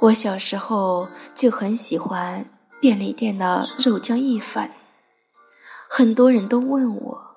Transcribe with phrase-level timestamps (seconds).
[0.00, 2.50] 我小时候就很喜欢
[2.80, 4.72] 便利店的肉酱意粉，
[5.88, 7.36] 很多人都问我，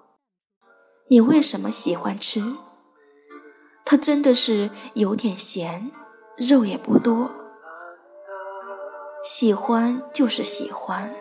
[1.09, 2.55] 你为什么喜欢吃？
[3.85, 5.91] 它真的是有点咸，
[6.37, 7.31] 肉也不多。
[9.21, 11.13] 喜欢就是喜欢，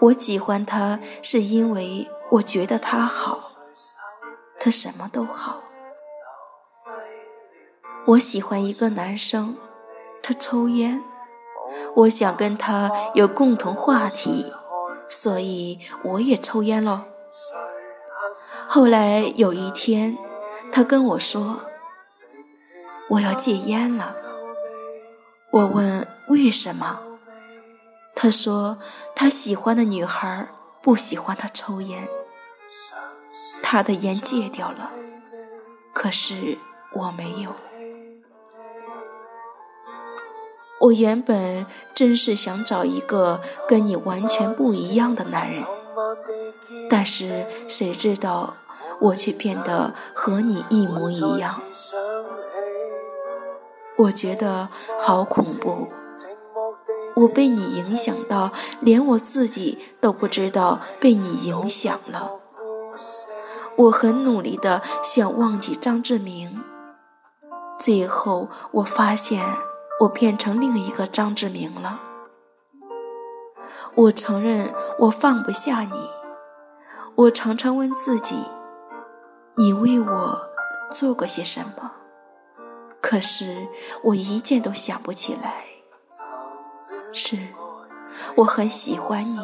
[0.00, 3.58] 我喜欢它是因为我觉得它好，
[4.58, 5.64] 它什么都好。
[8.06, 9.56] 我喜欢一个男生。
[10.22, 11.02] 他抽烟，
[11.96, 14.50] 我想跟他有共同话题，
[15.06, 17.02] 所以我也抽烟喽。
[18.66, 20.16] 后来有一天，
[20.72, 21.60] 他跟我说
[23.10, 24.16] ：“我要戒烟了。”
[25.52, 27.00] 我问为什么，
[28.14, 28.78] 他说
[29.14, 30.48] 他喜欢的女孩
[30.82, 32.08] 不喜欢他抽烟，
[33.62, 34.90] 他的烟戒掉了，
[35.92, 36.58] 可是
[36.94, 37.54] 我没有。
[40.84, 45.64] 我原本真是想找一个跟你完全不一样的男人，
[46.90, 48.56] 但是谁知道
[49.00, 51.62] 我却变得和你一模一样。
[53.96, 54.68] 我觉得
[55.00, 55.88] 好恐怖，
[57.16, 62.32] 我被你影响到，连我自己都不知道被你影响了。
[63.76, 66.62] 我很努力的想忘记张志明，
[67.78, 69.42] 最后我发现。
[70.00, 72.00] 我变成另一个张志明了。
[73.94, 76.10] 我承认我放不下你。
[77.14, 78.44] 我常常问自己：
[79.56, 80.40] 你为我
[80.90, 81.92] 做过些什么？
[83.00, 83.68] 可是
[84.02, 85.64] 我一件都想不起来。
[87.12, 87.38] 是，
[88.38, 89.38] 我很喜欢你，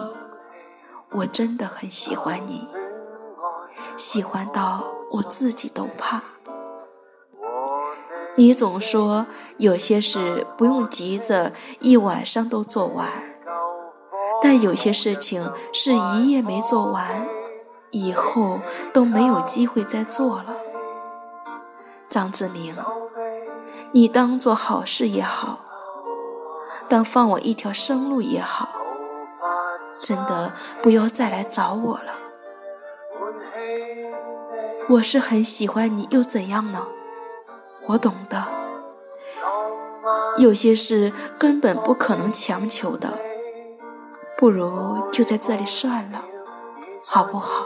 [1.13, 2.69] 我真的很喜欢你，
[3.97, 6.23] 喜欢到我自己都怕。
[8.41, 9.27] 你总说
[9.59, 13.07] 有些事不用急着一晚上都做完，
[14.41, 17.29] 但有些事情是一夜没做完，
[17.91, 18.61] 以后
[18.95, 20.57] 都没有机会再做了。
[22.09, 22.75] 张志明，
[23.93, 25.59] 你当做好事也好，
[26.89, 28.71] 当放我一条生路也好，
[30.01, 32.15] 真的不要再来找我了。
[34.89, 36.87] 我是很喜欢你，又怎样呢？
[37.91, 38.47] 我懂的，
[40.39, 43.19] 有些事根本不可能强求的，
[44.37, 46.23] 不如就在这里算了，
[47.05, 47.65] 好不好？